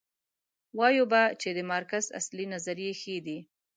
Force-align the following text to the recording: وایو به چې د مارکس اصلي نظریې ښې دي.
وایو 0.77 1.05
به 1.11 1.21
چې 1.41 1.49
د 1.57 1.59
مارکس 1.69 2.05
اصلي 2.19 2.45
نظریې 2.53 2.93
ښې 3.01 3.17
دي. 3.25 3.39